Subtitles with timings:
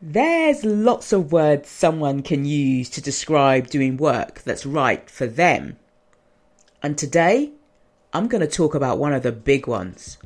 [0.00, 5.76] There's lots of words someone can use to describe doing work that's right for them.
[6.80, 7.50] And today,
[8.12, 10.18] I'm going to talk about one of the big ones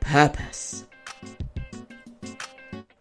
[0.00, 0.86] purpose.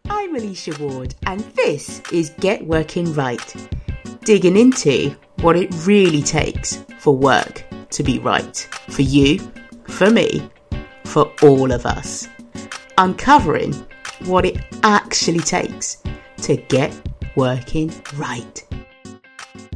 [0.10, 3.56] I'm Alicia Ward, and this is Get Working Right,
[4.26, 8.58] digging into what it really takes for work to be right
[8.90, 9.40] for you,
[9.86, 10.46] for me,
[11.06, 12.28] for all of us.
[12.98, 13.74] Uncovering
[14.26, 16.02] what it actually takes
[16.38, 16.94] to get
[17.36, 18.64] working right.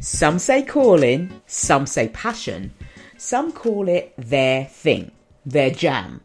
[0.00, 2.72] Some say calling, some say passion,
[3.16, 5.10] some call it their thing,
[5.44, 6.20] their jam,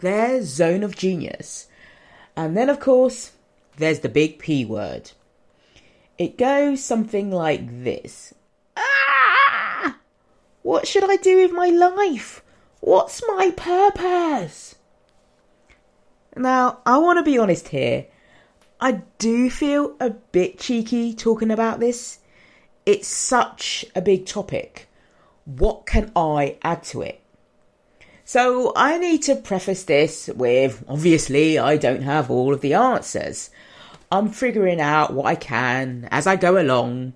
[0.00, 1.68] their zone of genius.
[2.36, 3.32] And then, of course,
[3.76, 5.12] there's the big P word.
[6.18, 8.34] It goes something like this
[8.76, 9.98] Ah!
[10.62, 12.42] What should I do with my life?
[12.80, 14.76] What's my purpose?
[16.36, 18.06] Now, I want to be honest here.
[18.80, 22.18] I do feel a bit cheeky talking about this.
[22.84, 24.88] It's such a big topic.
[25.44, 27.20] What can I add to it?
[28.24, 33.50] So, I need to preface this with obviously, I don't have all of the answers.
[34.10, 37.14] I'm figuring out what I can as I go along,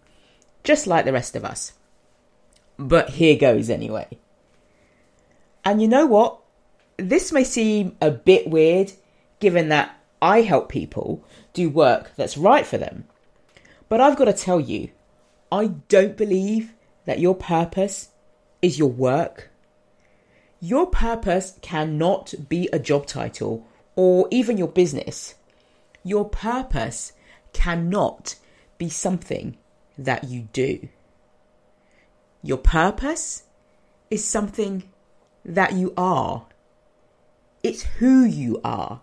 [0.64, 1.72] just like the rest of us.
[2.78, 4.06] But here goes anyway.
[5.64, 6.38] And you know what?
[6.96, 8.92] This may seem a bit weird
[9.40, 13.04] given that I help people do work that's right for them.
[13.88, 14.90] But I've got to tell you,
[15.50, 18.10] I don't believe that your purpose
[18.60, 19.50] is your work.
[20.60, 25.36] Your purpose cannot be a job title or even your business.
[26.02, 27.12] Your purpose
[27.52, 28.34] cannot
[28.76, 29.56] be something
[29.96, 30.88] that you do.
[32.42, 33.44] Your purpose
[34.10, 34.84] is something
[35.44, 36.46] that you are.
[37.62, 39.00] It's who you are.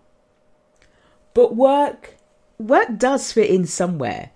[1.36, 2.14] But work,
[2.56, 4.30] work does fit in somewhere.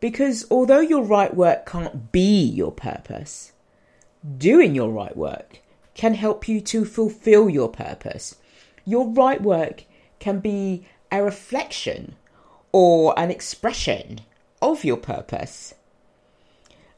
[0.00, 3.52] Because although your right work can't be your purpose,
[4.38, 5.60] doing your right work
[5.92, 8.36] can help you to fulfill your purpose.
[8.86, 9.84] Your right work
[10.18, 12.16] can be a reflection
[12.72, 14.20] or an expression
[14.62, 15.74] of your purpose.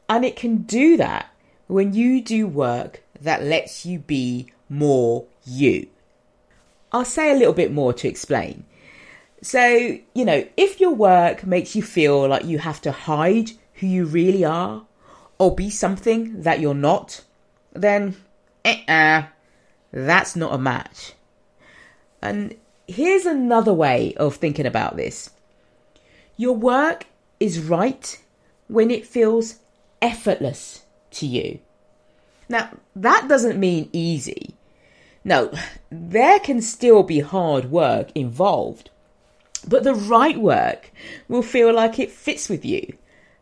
[0.07, 1.33] And it can do that
[1.67, 5.87] when you do work that lets you be more you.
[6.93, 8.63] I'll say a little bit more to explain.
[9.41, 13.87] So, you know, if your work makes you feel like you have to hide who
[13.87, 14.85] you really are
[15.37, 17.23] or be something that you're not,
[17.73, 18.17] then
[18.65, 19.23] uh
[19.91, 21.13] that's not a match.
[22.21, 22.55] And
[22.87, 25.29] here's another way of thinking about this
[26.35, 27.05] your work
[27.39, 28.21] is right
[28.67, 29.59] when it feels
[30.01, 31.59] effortless to you.
[32.47, 34.55] Now, that doesn't mean easy.
[35.23, 35.51] No,
[35.89, 38.89] there can still be hard work involved.
[39.67, 40.91] But the right work
[41.27, 42.93] will feel like it fits with you,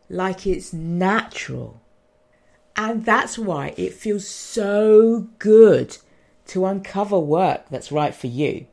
[0.08, 1.80] like it's natural.
[2.76, 5.96] And that's why it feels so good
[6.46, 8.66] to uncover work that's right for you,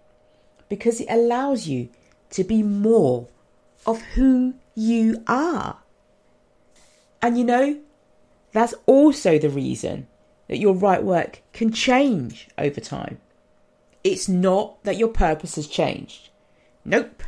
[0.70, 1.90] because it allows you
[2.32, 3.28] to be more
[3.86, 5.78] of who you are.
[7.22, 7.80] And you know,
[8.52, 10.08] that's also the reason
[10.48, 13.20] that your right work can change over time.
[14.04, 16.30] It's not that your purpose has changed.
[16.84, 17.24] Nope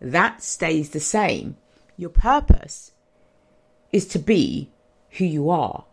[0.00, 1.56] that stays the same.
[1.96, 2.92] Your purpose
[3.92, 4.70] is to be
[5.12, 5.84] who you are,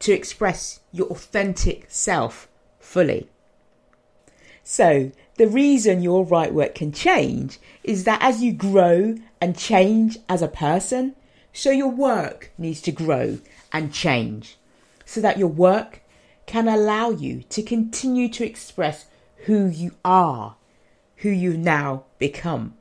[0.00, 3.28] to express your authentic self fully.
[4.62, 10.18] So, the reason your right work can change is that as you grow and change
[10.28, 11.16] as a person,
[11.52, 13.38] so your work needs to grow
[13.72, 14.58] and change
[15.04, 16.02] so that your work
[16.46, 19.06] can allow you to continue to express
[19.46, 20.56] who you are,
[21.16, 22.74] who you now become.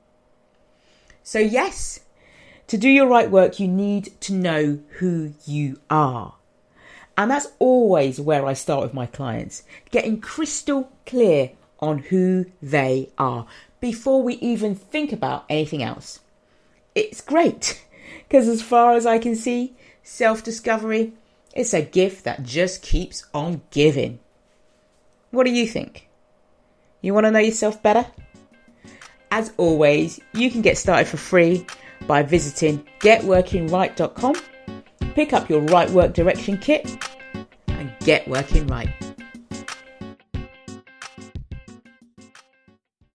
[1.29, 1.99] So, yes,
[2.65, 6.33] to do your right work, you need to know who you are.
[7.15, 11.51] And that's always where I start with my clients, getting crystal clear
[11.81, 13.45] on who they are
[13.79, 16.21] before we even think about anything else.
[16.95, 17.79] It's great
[18.27, 21.13] because, as far as I can see, self discovery
[21.55, 24.17] is a gift that just keeps on giving.
[25.29, 26.09] What do you think?
[27.03, 28.07] You want to know yourself better?
[29.39, 31.65] As always, you can get started for free
[32.07, 34.35] by visiting getworkingright.com,
[35.15, 36.97] pick up your right work direction kit,
[37.69, 38.89] and get working right.